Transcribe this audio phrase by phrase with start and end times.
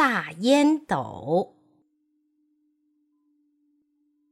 [0.00, 1.56] 大烟斗。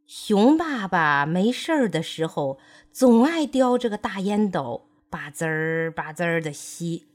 [0.06, 2.58] 熊爸爸没事儿的时候，
[2.90, 7.08] 总爱叼着个大烟斗，吧滋儿吧滋儿的吸，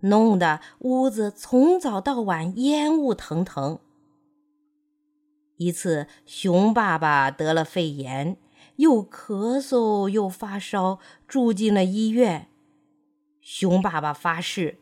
[0.00, 3.78] 弄得屋子从早到晚烟雾腾腾。
[5.56, 8.36] 一次，熊爸爸得了肺炎，
[8.76, 12.50] 又咳嗽又发烧，住进了医院。
[13.40, 14.80] 熊爸爸发誓，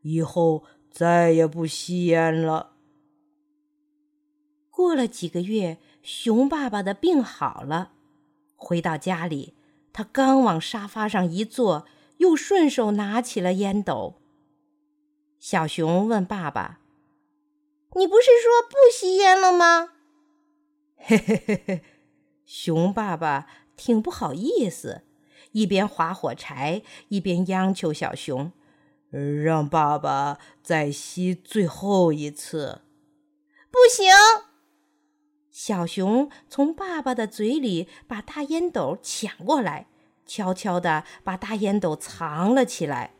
[0.00, 2.72] 以后再也不吸烟了。
[4.70, 7.92] 过了几个月，熊爸爸的病好了。
[8.56, 9.54] 回到家里，
[9.92, 11.86] 他刚往沙发上一坐，
[12.18, 14.20] 又顺手拿起了烟斗。
[15.38, 16.80] 小熊问爸爸
[17.94, 19.90] ：“你不是说不吸烟了吗？”
[20.96, 21.82] 嘿嘿嘿嘿，
[22.44, 23.46] 熊爸爸
[23.76, 25.02] 挺不好意思，
[25.52, 28.50] 一边划火柴，一边央求小熊
[29.10, 32.82] ：“让爸爸再吸最后一次。”
[33.70, 34.06] 不行。
[35.50, 39.88] 小熊从爸爸的嘴里把大烟斗抢过来，
[40.24, 43.14] 悄悄地把大烟斗藏了起来。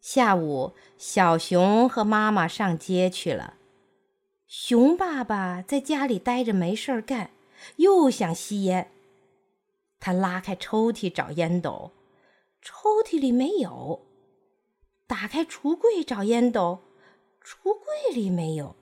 [0.00, 3.54] 下午，小熊和妈妈上街去了。
[4.46, 7.30] 熊爸爸在家里待着没事儿干，
[7.76, 8.92] 又想吸烟。
[9.98, 11.90] 他拉开抽屉找烟斗，
[12.62, 14.03] 抽屉里没有；
[15.06, 16.80] 打开橱柜找烟斗，
[17.44, 18.74] 橱柜里没有。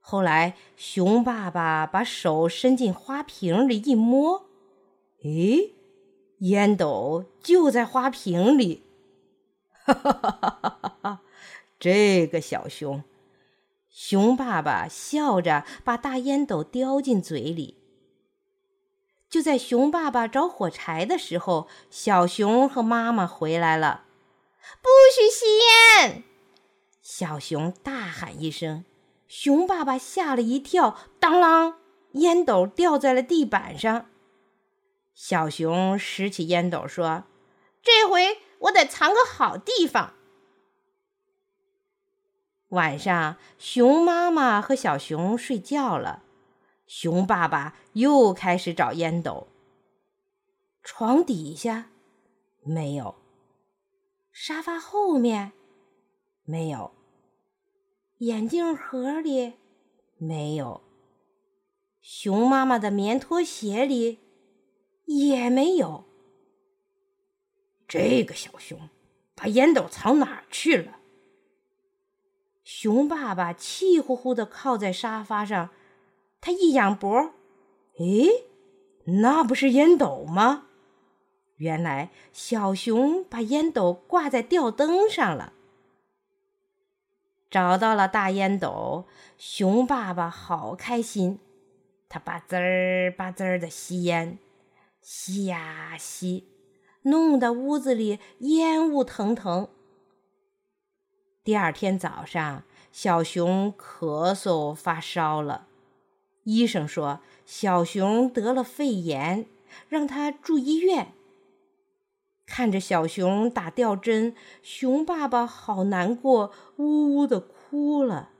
[0.00, 4.46] 后来，熊爸爸把手伸进花瓶里一摸，
[5.22, 5.72] 咦，
[6.38, 8.84] 烟斗就在花瓶里！
[9.70, 11.22] 哈哈哈哈哈哈！
[11.78, 13.02] 这个小熊，
[13.88, 17.76] 熊爸爸笑着把大烟斗叼进嘴里。
[19.30, 24.04] 就在熊爸爸找火柴的时候，小熊和妈妈回来了。
[24.82, 26.24] 不许吸烟！
[27.02, 28.84] 小熊大喊一声。
[29.28, 31.74] 熊爸爸吓了一跳，当啷，
[32.12, 34.06] 烟斗掉在了地板上。
[35.14, 37.24] 小熊拾起烟斗说
[37.82, 40.14] ：“这回我得藏个好地方。”
[42.68, 46.22] 晚上，熊妈妈和小熊睡觉了，
[46.86, 49.48] 熊爸爸又开始找烟斗。
[50.82, 51.90] 床底下
[52.62, 53.14] 没有，
[54.40, 55.50] 沙发后面
[56.44, 56.92] 没有。
[58.18, 59.54] 眼镜盒里
[60.16, 60.80] 没有，
[62.00, 64.20] 熊妈妈的棉拖鞋里
[65.06, 66.04] 也没有。
[67.88, 68.88] 这个小熊
[69.34, 71.00] 把烟斗藏哪儿去了？
[72.62, 75.70] 熊爸爸气呼呼的靠在沙发上，
[76.40, 77.32] 他一仰脖，
[77.98, 78.44] 诶，
[79.22, 80.67] 那不是烟斗吗？
[81.58, 85.52] 原来小熊把烟斗挂在吊灯上了。
[87.50, 89.06] 找到了大烟斗，
[89.38, 91.38] 熊爸爸好开心，
[92.08, 94.38] 他吧滋儿吧滋儿的吸烟，
[95.00, 96.44] 吸呀吸，
[97.02, 99.68] 弄得屋子里烟雾腾腾。
[101.42, 105.66] 第二天早上，小熊咳嗽发烧了，
[106.44, 109.46] 医生说小熊得了肺炎，
[109.88, 111.14] 让他住医院。
[112.48, 118.30] 看着小熊打吊针，熊爸爸好难过，呜呜的哭了。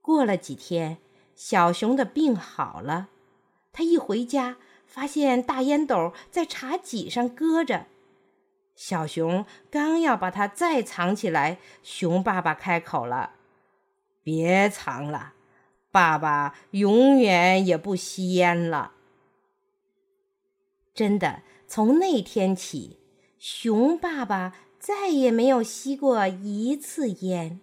[0.00, 0.96] 过了几天，
[1.36, 3.08] 小熊的病好了，
[3.70, 4.56] 他一回家，
[4.86, 7.86] 发现大烟斗在茶几上搁着。
[8.74, 13.34] 小熊刚要把它再藏起来，熊爸爸开口了
[14.24, 15.34] ：“别藏了，
[15.90, 18.92] 爸爸永远也不吸烟了。”
[20.94, 21.42] 真的。
[21.74, 22.98] 从那天起，
[23.38, 27.62] 熊爸爸再也没有吸过一次烟。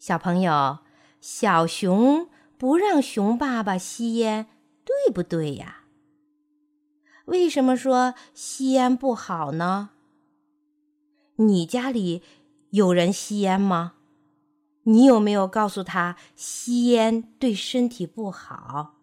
[0.00, 0.80] 小朋友，
[1.20, 4.48] 小熊不让熊爸爸吸烟，
[4.84, 5.84] 对不对呀？
[7.26, 9.90] 为什么说吸烟不好呢？
[11.36, 12.24] 你家里
[12.70, 13.94] 有人吸烟吗？
[14.82, 18.98] 你有没有告诉他吸烟对身体不好？